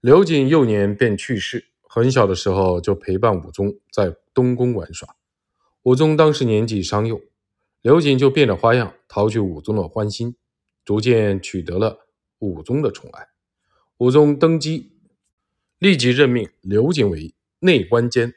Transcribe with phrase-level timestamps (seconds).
[0.00, 5.14] 刘瑾幼年便去世，很小的时候就陪伴武宗在东宫玩耍。
[5.82, 7.20] 武宗当时年纪尚幼，
[7.82, 10.34] 刘瑾就变着花样讨取武宗的欢心，
[10.86, 11.98] 逐渐取得了
[12.38, 13.28] 武宗的宠爱。
[13.98, 14.90] 武宗登基，
[15.78, 18.32] 立即任命刘瑾为内官监。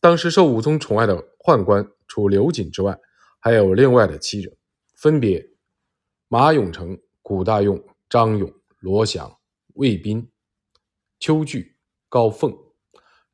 [0.00, 2.98] 当时受武宗宠爱的宦官，除刘瑾之外，
[3.38, 4.54] 还有另外的七人，
[4.94, 5.48] 分别
[6.28, 9.38] 马永成、古大用、张勇、罗祥、
[9.72, 10.28] 魏彬。
[11.20, 11.76] 邱据、
[12.08, 12.56] 高凤，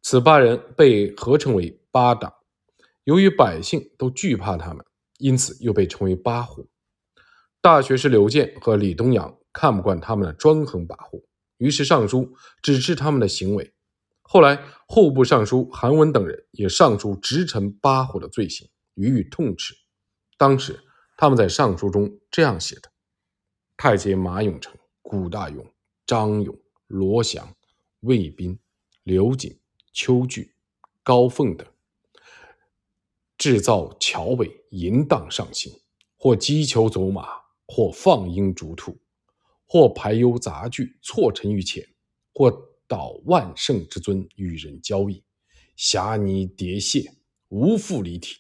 [0.03, 2.35] 此八人被合称为八党。
[3.05, 4.85] 由于百姓都惧怕他们，
[5.19, 6.69] 因此又被称为八虎。
[7.61, 11.23] 大学士刘建和李东阳看不惯他们的专横跋扈，
[11.59, 13.73] 于是上书指斥他们的行为。
[14.23, 19.77] 后来户部尚书韩文等人也上书直陈八虎的罪行，予以痛斥。
[20.37, 20.81] 当时
[21.17, 22.91] 他们在上书中这样写的：
[23.77, 25.65] 太监马永成、古大勇、
[26.05, 26.59] 张勇、
[26.89, 27.56] 罗祥。
[28.07, 28.57] 魏彬、
[29.03, 29.59] 刘瑾、
[29.93, 30.55] 邱据、
[31.03, 31.67] 高凤等，
[33.37, 35.73] 制造桥尾淫荡上行，
[36.17, 37.27] 或击球走马，
[37.67, 38.97] 或放鹰逐兔，
[39.67, 41.85] 或排忧杂剧错陈于前，
[42.33, 42.49] 或
[42.87, 45.25] 蹈万圣之尊与人交易，
[45.75, 47.13] 侠泥叠蟹，
[47.49, 48.37] 无复离体，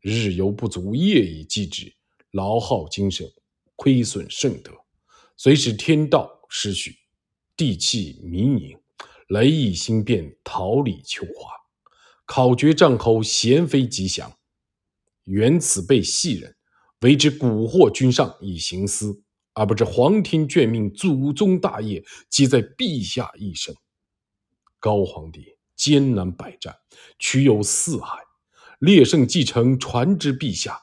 [0.00, 1.94] 日游不足，夜以继之，
[2.32, 3.32] 劳耗精神，
[3.76, 4.72] 亏损圣德，
[5.36, 6.96] 虽使天道失序，
[7.56, 8.76] 地气迷凝。
[9.28, 11.50] 雷翼星变，桃李秋华，
[12.26, 14.36] 考绝帐口，贤妃吉祥。
[15.24, 16.54] 原此辈戏人
[17.00, 19.22] 为之蛊惑君上以行私，
[19.54, 23.74] 而不知皇天眷命，祖宗大业皆在陛下一身。
[24.78, 26.76] 高皇帝艰难百战，
[27.18, 28.18] 取有四海，
[28.78, 30.82] 列圣继承，传之陛下。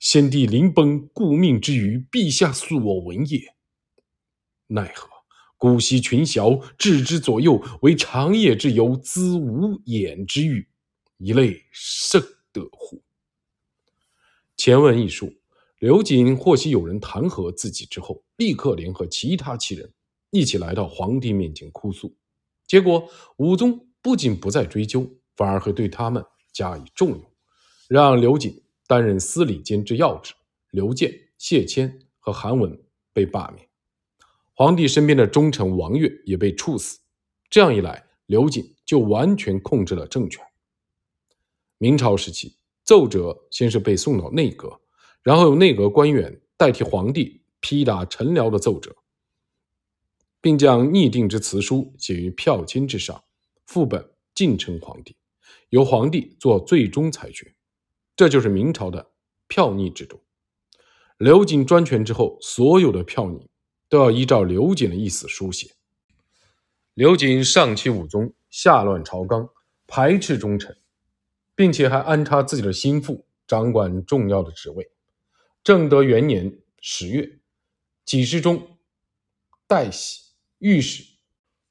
[0.00, 3.54] 先帝临崩，顾命之余，陛下诉我闻也。
[4.68, 5.17] 奈何？
[5.58, 10.68] 姑息群小，置之左右，为长夜之游，滋无眼之欲，
[11.18, 13.02] 一类甚得乎？
[14.56, 15.34] 前文一书，
[15.80, 19.92] 刘瑾获悉有人弹劾自己之后，立刻联合其他七人
[20.30, 22.16] 一起来到皇帝面前哭诉。
[22.66, 27.32] 结果武宗不仅不再追究，反而会对他们加以重用，
[27.88, 30.34] 让刘瑾担任司礼监之要职，
[30.70, 32.80] 刘建、谢谦和韩文
[33.12, 33.67] 被罢免。
[34.58, 36.98] 皇帝身边的忠臣王悦也被处死，
[37.48, 40.44] 这样一来，刘瑾就完全控制了政权。
[41.78, 44.80] 明朝时期，奏折先是被送到内阁，
[45.22, 48.96] 然后由内阁官员代替皇帝批答臣僚的奏折，
[50.40, 53.22] 并将拟定之辞书写于票签之上，
[53.64, 55.14] 副本进呈皇帝，
[55.68, 57.54] 由皇帝做最终裁决。
[58.16, 59.12] 这就是明朝的
[59.46, 60.20] 票拟制度。
[61.16, 63.48] 刘瑾专权之后，所有的票拟。
[63.88, 65.72] 都要依照刘瑾的意思书写。
[66.94, 69.48] 刘瑾上欺武宗，下乱朝纲，
[69.86, 70.76] 排斥忠臣，
[71.54, 74.90] 并且还安插自己的心腹掌管重要的职位。
[75.62, 77.38] 正德元年十月，
[78.04, 78.78] 几事中
[79.66, 81.04] 戴喜、御史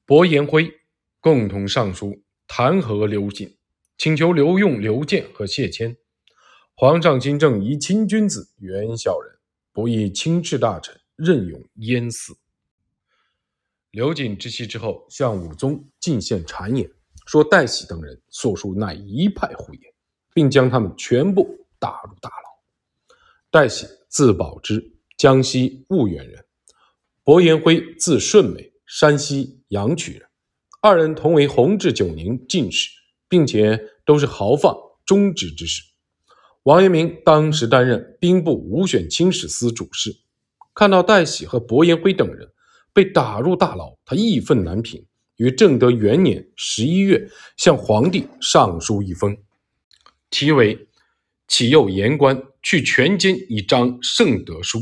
[0.05, 0.71] 薄颜辉
[1.19, 3.57] 共同上书弹劾刘瑾，
[3.97, 5.97] 请求留用刘建和谢谦。
[6.73, 9.39] 皇上亲政宜亲君子，远小人，
[9.73, 10.99] 不宜轻斥大臣。
[11.17, 12.37] 任勇淹死。
[13.89, 16.89] 刘瑾知悉之后，向武宗进献谗言，
[17.25, 19.81] 说戴喜等人所述乃一派胡言，
[20.33, 23.15] 并将他们全部打入大牢。
[23.49, 26.43] 戴喜字宝之，江西婺源人；
[27.23, 30.29] 薄延辉字顺美，山西阳曲人。
[30.79, 32.91] 二人同为弘治九年进士，
[33.27, 35.81] 并且都是豪放忠直之士。
[36.63, 40.15] 王阳明当时担任兵部武选清史司主事。
[40.77, 42.47] 看到戴喜和薄延辉等人
[42.93, 45.03] 被打入大牢，他义愤难平，
[45.37, 47.27] 于正德元年十一月
[47.57, 49.35] 向皇帝上书一封，
[50.29, 50.87] 题为
[51.49, 54.77] “启诱言官去全监以彰圣德书”，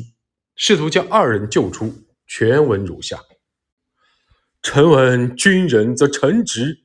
[0.57, 1.93] 试图将二人救出。
[2.27, 3.21] 全文如下：
[4.61, 6.83] 臣闻君人则臣直，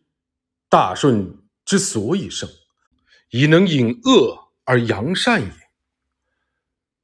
[0.68, 2.48] 大顺之所以胜，
[3.30, 5.59] 以能引恶而扬善也。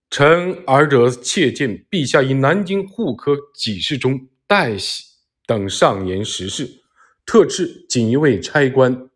[0.09, 5.05] 臣尔者窃见陛下以南京户科给事中戴喜
[5.47, 6.83] 等上言实事，
[7.27, 9.11] 特斥锦衣卫差官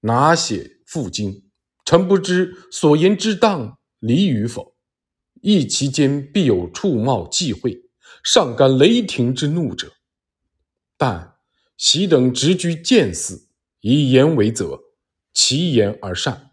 [0.00, 1.44] 拿写赴京，
[1.84, 4.74] 臣不知所言之当理与否，
[5.42, 7.82] 亦其间必有触冒忌讳，
[8.24, 9.92] 上感雷霆之怒者。
[10.96, 11.34] 但
[11.76, 13.48] 喜等直居谏司，
[13.80, 14.80] 以言为责，
[15.32, 16.50] 其言而善，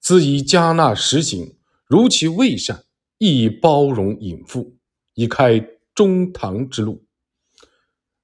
[0.00, 2.84] 自以加纳实行；如其未善。
[3.18, 4.76] 亦包容隐妇，
[5.14, 5.58] 以开
[5.94, 7.04] 中堂之路。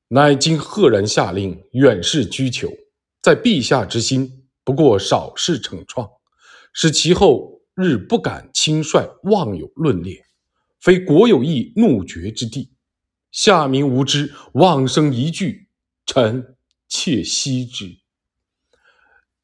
[0.09, 2.71] 乃今赫然下令远视居求，
[3.23, 6.09] 在陛下之心，不过少事惩创，
[6.75, 10.23] 使其后日不敢轻率妄有论列，
[10.81, 12.75] 非国有意怒绝之地。
[13.31, 15.69] 下民无知，妄生一句，
[16.05, 16.57] 臣
[16.87, 17.97] 切惜之。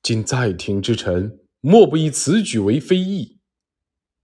[0.02, 3.38] 今在庭之臣，莫不以此举为非议。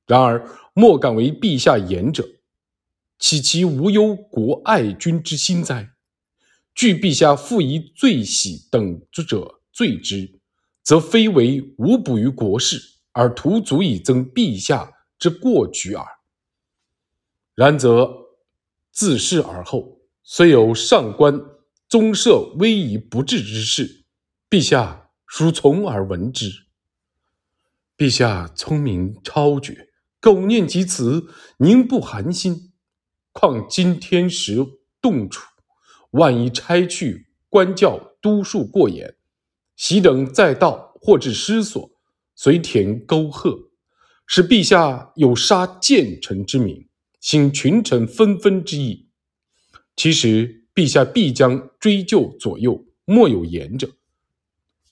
[0.06, 2.28] 然而莫敢为陛下言者，
[3.18, 5.92] 岂其无忧国爱君之心哉？
[6.74, 10.40] 据陛下复以罪喜等之者罪之，
[10.82, 12.82] 则非为无补于国事，
[13.12, 16.04] 而徒足以增陛下之过举耳。
[17.54, 18.12] 然则
[18.90, 21.40] 自是而后，虽有上官
[21.88, 24.04] 宗社威仪不治之事，
[24.50, 26.50] 陛下孰从而闻之？
[27.96, 29.90] 陛下聪明超绝，
[30.24, 31.28] 苟念及此，
[31.58, 32.72] 宁不寒心？
[33.30, 34.56] 况今天时
[34.98, 35.46] 动处。
[36.12, 39.16] 万一差去官教督数过严，
[39.76, 41.90] 喜等再到，或至失所，
[42.34, 43.70] 随田沟壑，
[44.26, 46.88] 使陛下有杀谏臣之名，
[47.20, 49.10] 兴群臣纷纷之意。
[49.94, 53.90] 其实陛下必将追究左右，莫有言者，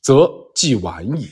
[0.02, 1.31] 则既晚矣。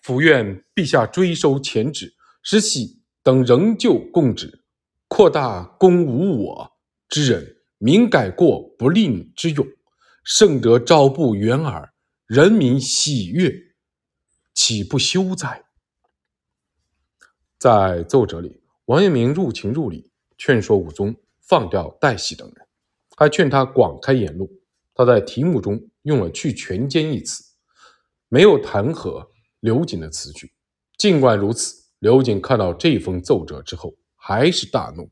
[0.00, 2.14] 伏愿陛下追收前旨，
[2.48, 4.64] 知喜等仍旧供旨，
[5.06, 6.72] 扩大公无我
[7.06, 7.58] 之人。
[7.76, 9.66] 民改过不吝之勇，
[10.24, 11.92] 圣德昭布远耳，
[12.26, 13.52] 人民喜悦，
[14.54, 15.62] 岂不休哉？
[17.58, 22.66] 在奏折里，王阳明入情入理，劝说武宗放掉戴喜等人，
[23.14, 24.50] 还劝他广开言路。
[24.94, 27.44] 他在题目中用了“去权奸”一词，
[28.30, 29.28] 没有弹劾
[29.60, 30.50] 刘瑾的词句。
[30.96, 35.10] 尽管如此，刘瑾看到这封奏折之后，还是大怒，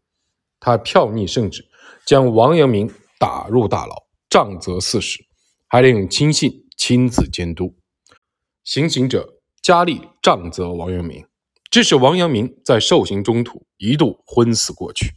[0.60, 1.68] 他票拟圣旨。
[2.04, 2.88] 将王阳明
[3.18, 5.24] 打入大牢，杖责四十，
[5.66, 7.76] 还令亲信亲自监督。
[8.62, 11.26] 行刑者加力杖责王阳明，
[11.68, 15.14] 致使王阳明在受刑中途一度昏死过去。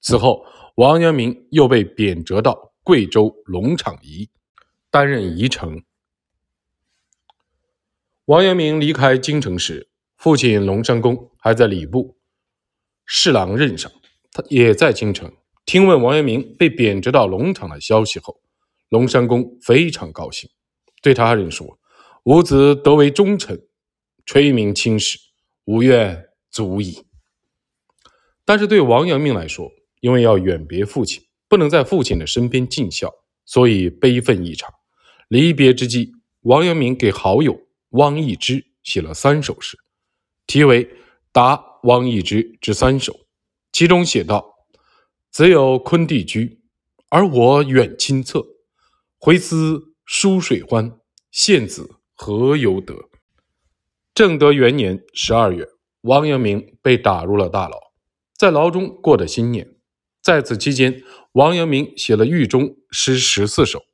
[0.00, 0.44] 此后，
[0.76, 4.30] 王阳明又被贬谪到贵州龙场驿，
[4.90, 5.82] 担任驿丞。
[8.26, 9.88] 王阳明离开京城时，
[10.18, 12.18] 父亲龙山公还在礼部
[13.06, 13.90] 侍郎任上，
[14.32, 15.32] 他也在京城。
[15.64, 18.40] 听闻王阳明被贬谪到龙场的消息后，
[18.88, 20.50] 龙山公非常高兴，
[21.02, 21.78] 对他人说
[22.24, 23.62] ：“吾子得为忠臣，
[24.26, 25.16] 垂名青史，
[25.66, 27.04] 吾愿足矣。”
[28.44, 29.70] 但是对王阳明来说，
[30.00, 34.68] 因为要远别父亲，不能在父亲的身边尽孝，所以悲愤异常。
[35.28, 36.10] 离别之际，
[36.40, 37.56] 王阳明给好友
[37.90, 39.78] 汪易之写了三首诗，
[40.48, 40.86] 题为
[41.30, 43.12] 《答汪易之之三首》，
[43.70, 44.56] 其中写道。
[45.30, 46.62] 子有昆弟居，
[47.10, 48.44] 而我远亲侧。
[49.18, 50.98] 回思疏水欢，
[51.30, 52.94] 献子何由得？
[54.14, 55.68] 正德元年十二月，
[56.00, 57.76] 王阳明被打入了大牢，
[58.34, 59.76] 在牢中过的新年。
[60.22, 61.02] 在此期间，
[61.32, 63.84] 王阳明写了狱中诗十四首，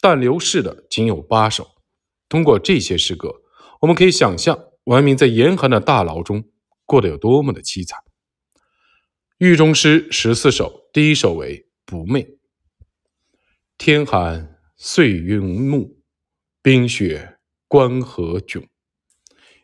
[0.00, 1.68] 但留世的仅有八首。
[2.30, 3.42] 通过这些诗歌，
[3.82, 4.58] 我们可以想象
[4.88, 6.44] 王明在严寒的大牢中
[6.86, 8.02] 过得有多么的凄惨。
[9.36, 12.24] 狱中诗十四首，第一首为《不寐》。
[13.76, 15.98] 天寒岁云暮，
[16.62, 17.36] 冰雪
[17.68, 18.66] 关河迥。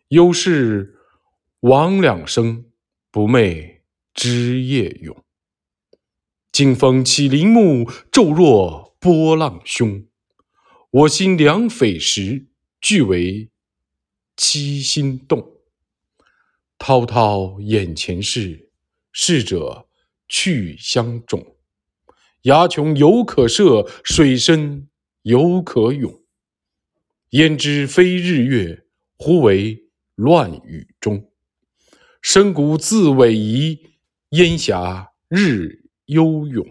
[0.08, 0.94] 忧是
[1.60, 2.66] 王两生，
[3.10, 3.80] 不寐
[4.12, 5.24] 枝叶永。
[6.52, 10.06] 惊风起林木，骤若波浪汹。
[10.90, 13.50] 我心两匪时，俱为
[14.36, 15.60] 七心动。
[16.78, 18.70] 滔滔眼前事。
[19.16, 19.86] 逝者
[20.26, 21.54] 去相种，
[22.42, 24.88] 崖穷犹可涉，水深
[25.22, 26.20] 犹可泳。
[27.30, 28.86] 焉知非日月，
[29.16, 29.84] 忽为
[30.16, 31.30] 乱雨中。
[32.20, 33.78] 深谷自逶夷，
[34.30, 36.66] 烟霞日悠永。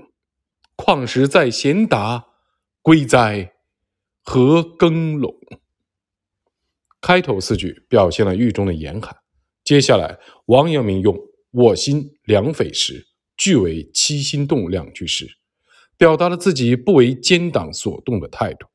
[0.76, 2.26] 况时在贤达，
[2.82, 3.54] 归哉
[4.22, 5.34] 何耕陇？
[7.04, 9.14] 开头四句表现了狱中的严寒，
[9.66, 11.20] 接下来王阳明用。
[11.52, 13.06] 我心两匪时，
[13.36, 14.72] 俱为七心动。
[14.72, 15.28] 两句诗，
[15.98, 18.68] 表达了自己不为奸党所动的态度。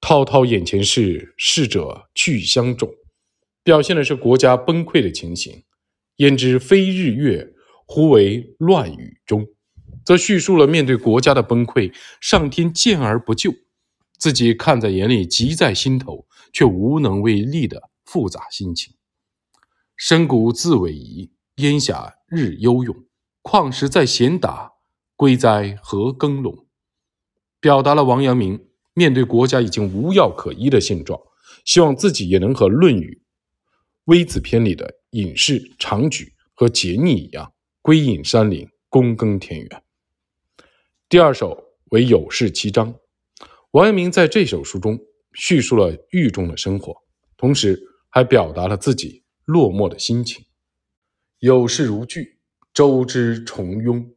[0.00, 2.88] 滔滔眼前事，逝者去相种，
[3.64, 5.64] 表现的是国家崩溃的情形。
[6.18, 7.52] 焉知非日月，
[7.86, 9.48] 忽为乱雨中，
[10.04, 13.52] 则叙述了面对国家的崩溃，上天见而不救，
[14.16, 16.25] 自己看在眼里，急在心头，
[16.56, 18.94] 却无能为力的复杂心情。
[19.94, 21.30] 深谷自逶夷。
[21.56, 22.94] 烟霞日悠永，
[23.42, 24.72] 旷时在闲达，
[25.16, 26.66] 归哉何耕陇？
[27.60, 31.18] 表达了王阳明面对国家已经无药可医的现状，
[31.64, 33.22] 希望自己也能和《论语·
[34.04, 39.82] 微子篇》里的隐士长举和桀逆一样，归隐山林，躬耕田园。
[41.08, 41.58] 第二首
[41.90, 42.94] 为有事七章，
[43.70, 44.98] 王阳明在这首书中
[45.36, 46.96] 叙述了狱中的生活，
[47.36, 47.78] 同时
[48.08, 50.44] 还表达了自己落寞的心情。
[51.40, 52.38] 有事如炬，
[52.72, 54.14] 周之重庸；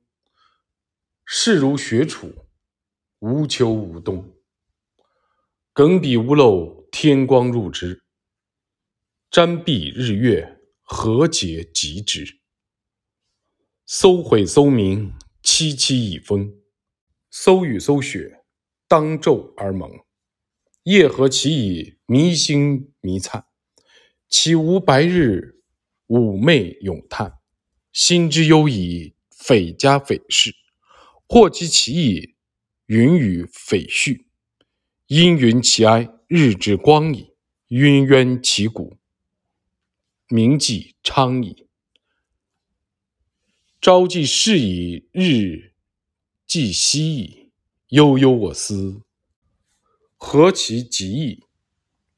[1.26, 2.34] 事如雪楚，
[3.20, 4.34] 无秋无冬。
[5.74, 8.02] 耿笔屋漏，天光入之；
[9.30, 12.40] 瞻壁日月，何解极之？
[13.86, 16.54] 搜毁搜明，凄凄以风。
[17.30, 18.46] 搜雨搜雪，
[18.88, 19.92] 当昼而蒙。
[20.90, 23.46] 夜何其以弥星弥灿？
[24.28, 25.62] 岂无白日
[26.08, 27.38] 妩媚咏叹？
[27.94, 30.56] 心之忧矣，匪家匪事。
[31.28, 32.34] 或其其矣，
[32.88, 34.26] 云雨匪絮。
[35.06, 37.36] 阴云其哀，日之光矣。
[37.68, 38.98] 晕渊其谷，
[40.28, 41.68] 明既昌矣。
[43.80, 45.76] 朝既逝矣，日。
[46.48, 47.52] 既夕矣，
[47.90, 49.04] 悠悠我思，
[50.22, 51.44] 何其极矣！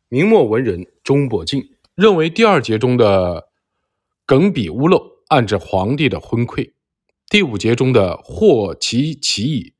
[0.10, 3.50] 明末文人钟伯敬认为，第二节中的
[4.25, 6.74] “耿笔屋漏”暗指皇帝的昏聩；
[7.29, 9.75] 第五节中的“或其其矣，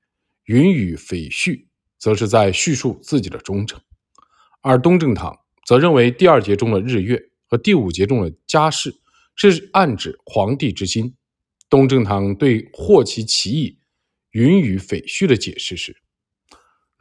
[0.46, 1.66] 云雨匪絮”
[1.98, 3.80] 则是在叙述自己的忠诚；
[4.62, 9.02] 而东正堂则认为，第二节中的“日月”和第五节中的“家事”
[9.36, 11.16] 是暗指皇帝之心。
[11.68, 13.80] 东正堂对“或其其矣”。
[14.30, 16.01] 云雨匪絮的解释是：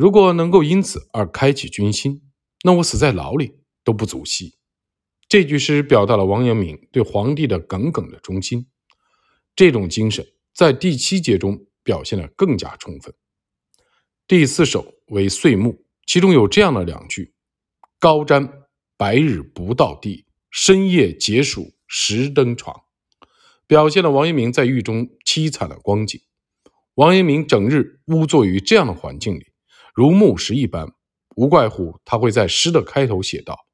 [0.00, 2.23] 如果能够因此而开启军心，
[2.64, 4.54] 那我死在牢里都不足惜。
[5.28, 8.66] 这句诗表达了王阳明对皇帝的耿耿的忠心，
[9.54, 13.14] 这种精神在第七节中表现得更加充分。
[14.26, 17.35] 第四首为岁暮，其中有这样的两句
[18.00, 18.50] ：“高瞻
[18.97, 22.75] 白日不到地，深夜解暑时登床”，
[23.69, 26.19] 表现了王阳明在狱中凄惨的光景。
[26.95, 29.50] 王阳明整日呜坐于这样的环境里，
[30.00, 30.95] 如木石一般，
[31.37, 33.66] 无怪乎他会在诗的开头写道：“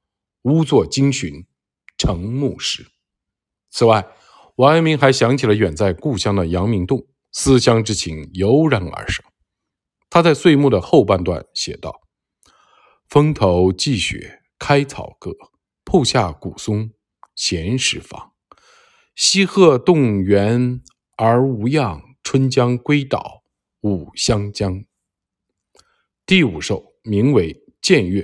[0.43, 1.47] 屋坐惊寻，
[1.97, 2.85] 成木石。”
[3.71, 4.05] 此外，
[4.57, 9.25] 王阳明还想起了远在故乡的阳明洞，思乡之情油然而生。
[10.11, 12.01] 他在岁暮的后半段写道
[13.09, 15.31] ：“风头霁雪开草阁，
[15.85, 16.91] 瀑下古松
[17.37, 18.33] 闲时芳。
[19.15, 20.83] 西鹤动园
[21.17, 23.45] 而无恙。”春江归岛
[23.83, 24.85] 五香江。
[26.27, 28.23] 第五首名为《见月》，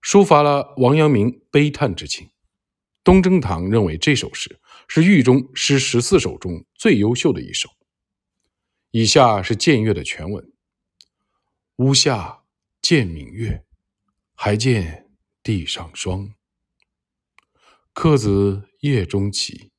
[0.00, 2.30] 抒发了王阳明悲叹之情。
[3.02, 7.68] 东征堂认为这首诗是狱中诗十四首中最优秀的一首。
[8.92, 10.52] 以下是《见月》的全文：
[11.78, 12.44] 屋下
[12.80, 13.64] 见明月，
[14.34, 15.10] 还见
[15.42, 16.32] 地上霜。
[17.92, 19.72] 客子夜中起，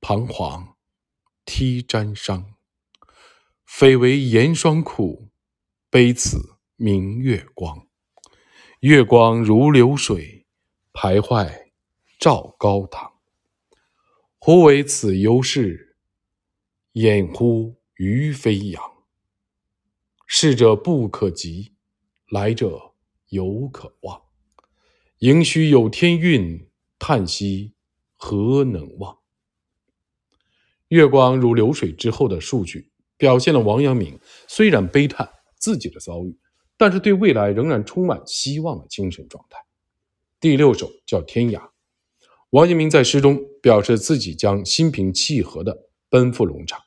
[0.00, 0.76] 彷徨。
[1.44, 2.44] 披沾裳，
[3.64, 5.31] 匪为严霜苦，
[5.92, 7.86] 悲此明月光。
[8.80, 10.46] 月光如流水，
[10.94, 11.66] 徘徊
[12.18, 13.12] 照高堂。
[14.38, 15.98] 忽为此忧事，
[16.92, 18.82] 掩乎于飞扬。
[20.26, 21.74] 逝者不可及，
[22.30, 22.94] 来者
[23.28, 24.22] 犹可望。
[25.18, 27.74] 盈虚有天运，叹息
[28.16, 29.18] 何能忘？
[30.88, 34.18] 月光如流水之后的数据，表现了王阳明
[34.48, 35.30] 虽然悲叹
[35.62, 36.36] 自己的遭遇，
[36.76, 39.60] 但是对未来仍然充满希望的精神状态。
[40.40, 41.58] 第六首叫《天涯》，
[42.50, 46.80] 王阳明在诗中表示自己将心平气和地奔赴龙场，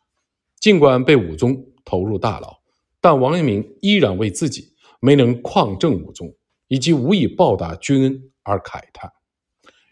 [0.60, 2.53] 尽管被武宗投入大牢，
[3.00, 6.36] 但王阳明依然为自己没能匡正武宗
[6.67, 9.10] 以及无以报答君恩而慨叹。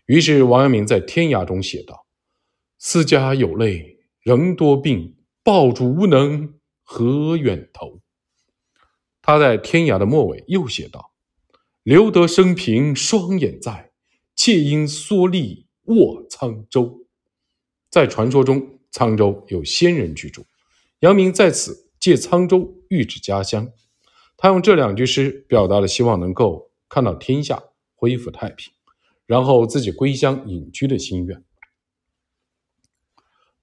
[0.08, 2.06] 于是，王阳明在《天涯》中写道
[2.78, 8.00] ：“思家有泪。”人多病，抱主无能，何远投？
[9.26, 11.14] 他在天涯的末尾又写道
[11.82, 13.92] ：“留得生平双眼在，
[14.36, 17.08] 妾应蓑笠卧沧州。”
[17.90, 20.46] 在传说中，沧州有仙人居住，
[21.00, 23.72] 阳明在此借沧州喻指家乡。
[24.36, 27.64] 他用这两句诗表达了希望能够看到天下
[27.96, 28.74] 恢复太平，
[29.26, 31.42] 然后自己归乡隐居的心愿。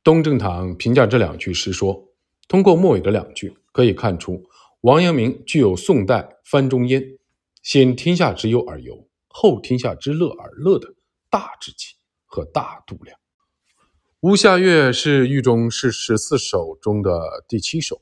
[0.02, 2.08] 东正堂评价这两句诗说
[2.48, 4.48] ：“通过末尾的两句，可以看出
[4.82, 7.18] 王阳明具有宋代范仲淹
[7.62, 10.94] ‘先天下之忧而忧，后天下之乐而乐’的
[11.28, 13.18] 大志气和大度量。”
[14.28, 18.00] 《乌夏月》是狱中诗十四首中的第七首，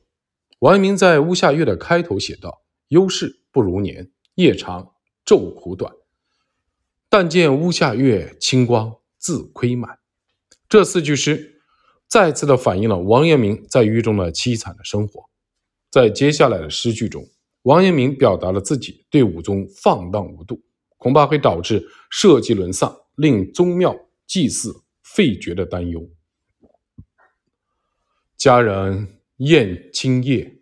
[0.60, 4.92] 王阳明在《乌夏月》的开头写道：“忧事不如年，夜长
[5.24, 5.92] 昼苦短。
[7.08, 9.98] 但见乌夏月，清光自亏满。”
[10.68, 11.60] 这四句诗
[12.06, 15.28] 再次的反映了王阳明在狱中的凄惨的生活。
[15.90, 17.24] 在接下来的诗句中，
[17.62, 20.62] 王阳明表达了自己对武宗放荡无度，
[20.96, 26.10] 恐怕会导致社稷沦丧，令宗庙祭祀废绝的担忧。
[28.36, 30.60] 家人宴清夜，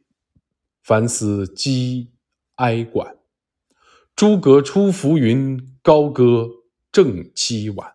[0.83, 2.13] 凡思积
[2.55, 3.17] 哀管。
[4.15, 6.49] 诸葛出浮云，高歌
[6.91, 7.93] 正凄晚。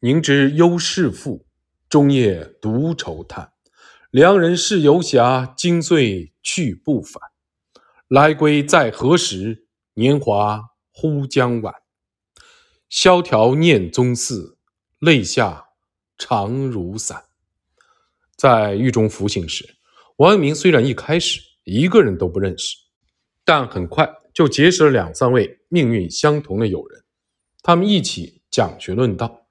[0.00, 1.46] 宁知忧事负，
[1.88, 3.52] 终夜独愁叹。
[4.12, 7.20] 良人是游侠，今岁去不返。
[8.06, 9.66] 来归在何时？
[9.94, 11.74] 年华忽将晚。
[12.88, 14.58] 萧条念宗寺，
[15.00, 15.64] 泪下
[16.16, 17.24] 长如伞。
[18.36, 19.76] 在狱中服刑时，
[20.16, 22.76] 王阳明虽然一开始一个人都不认识，
[23.44, 27.02] 但很快就结识了两三位命运相同的友人，
[27.62, 29.46] 他们一起讲学论道。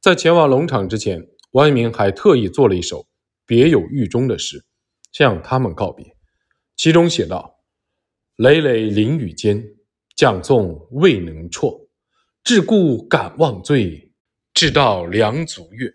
[0.00, 3.07] 在前往龙场之前，王阳明还特意做了一首
[3.48, 4.62] 别有狱中的诗，
[5.10, 6.04] 向他们告别。
[6.76, 7.64] 其中写道
[8.36, 9.64] ：“累累囹圄间，
[10.14, 11.88] 讲诵未能辍。
[12.44, 14.12] 至故敢忘罪，
[14.52, 15.90] 至道良足月。”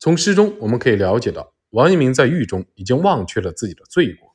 [0.00, 1.52] 从诗中我们可以了解到。
[1.72, 4.34] 王阳明在狱中已经忘却了自己的罪过，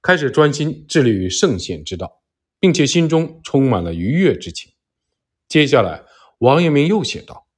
[0.00, 2.22] 开始专心致力于圣贤之道，
[2.60, 4.70] 并且心中充满了愉悦之情。
[5.48, 6.04] 接下来，
[6.38, 7.48] 王阳明又写道：“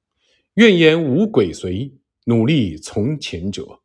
[0.55, 1.93] 愿言无鬼随，
[2.25, 3.80] 努力从前者。”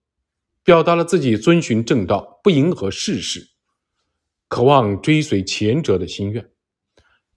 [0.67, 3.51] 表达了自己遵循正道、不迎合世事、
[4.49, 6.51] 渴望追随前者的心愿。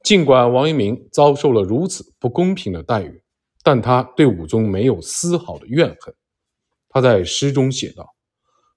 [0.03, 3.21] 尽管王阳明遭受了如此不公平的待遇，
[3.61, 6.11] 但他对武宗没有丝毫的怨恨。
[6.89, 8.15] 他在诗中写道：“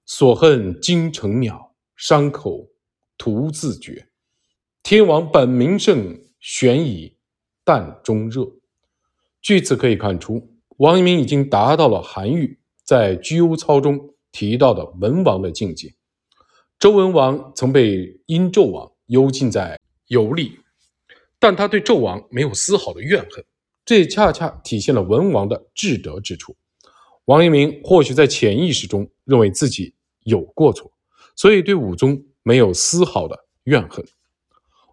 [0.05, 2.67] 所恨精诚渺，伤口
[3.17, 4.07] 徒自绝。
[4.83, 7.17] 天王本名圣，悬以
[7.63, 8.47] 淡中热。”
[9.41, 15.95] 据此可以看出，王阳明已经达到了韩愈在《居忧操》中提到的文王的境界。
[16.77, 20.59] 周文王曾被殷纣王幽禁在游历，
[21.39, 23.45] 但他对纣王没有丝毫的怨恨，
[23.85, 26.57] 这也恰恰体现了文王的至德之处。
[27.25, 30.91] 王阳明或许在潜意识中认为自己有过错，
[31.37, 34.05] 所以对武宗没有丝毫的怨恨。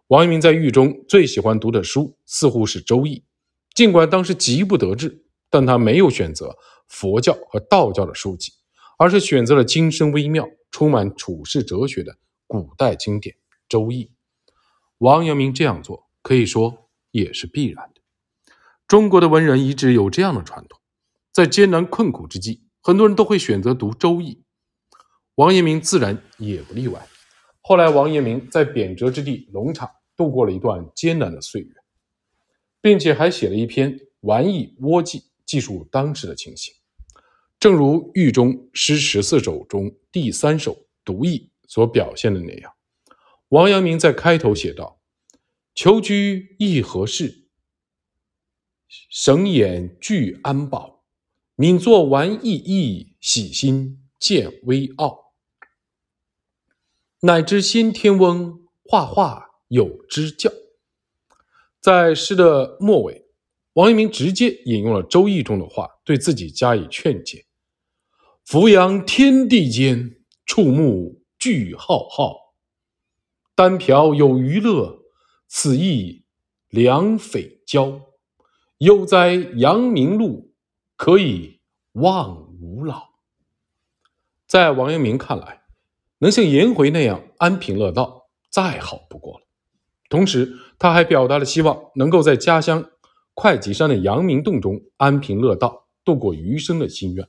[0.06, 3.16] 王阳明在狱中最喜欢读的书似乎是《周易》，
[3.74, 8.52] 尽管当时极不得志，但他没有选择佛教和道教的书籍，
[9.00, 13.34] 而是选择了精深微妙、充满处世哲学的古代经典
[13.66, 14.04] 《周易》。
[14.98, 18.02] 王阳明这样做可以说也是必然的。
[18.86, 20.78] 中国的文人一直有这样的传统。
[21.32, 24.34] 在艰难困苦之际，很多人都会选择读《周易》，
[25.36, 27.00] 王阳明自然也不例外。
[27.62, 31.72] 后来，王阳明在贬谪之地龙场度过了一段艰难的岁月，
[32.82, 36.74] 并且还写了一篇《玩意窝记》，记述当时的情形。
[37.60, 42.72] 正如《狱中诗十四首》中第三首《独意》所表现的那样，
[43.48, 45.02] 王阳明在开头写道
[45.76, 47.48] ：“求居亦何事？
[49.10, 51.04] 省眼俱安保。”
[51.54, 55.34] 敏作玩意意，喜心见微傲。
[57.20, 60.50] 乃知先天翁，画画有之教。
[61.78, 63.26] 在诗的末尾，
[63.74, 67.44] 王阳明直接引用了《周易》中的话，对自己加以劝解
[68.50, 72.52] ：“俯仰天地间，触目俱浩浩。
[73.54, 75.04] 单瓢有余乐，
[75.46, 76.24] 此意
[76.68, 78.00] 良匪交。
[78.78, 80.52] 悠哉阳明路！”
[80.98, 81.60] 可以
[81.92, 83.10] 忘吾老。
[84.48, 85.62] 在王阳明看来，
[86.18, 89.46] 能像颜回那样安贫乐道，再好不过了。
[90.08, 92.84] 同时，他还表达了希望能够在家乡
[93.36, 97.28] 会稽山的阳明洞中安贫乐道，度过余生的心愿。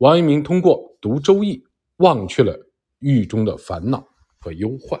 [0.00, 1.56] 王阳明通过读《周易》，
[2.04, 2.54] 忘却了
[2.98, 4.06] 狱中的烦恼
[4.38, 5.00] 和忧患。